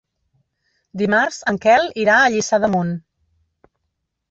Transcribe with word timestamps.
Dimarts 1.01 1.37
en 1.51 1.59
Quel 1.67 1.87
irà 2.05 2.17
a 2.23 2.33
Lliçà 2.37 2.61
d'Amunt. 2.65 2.97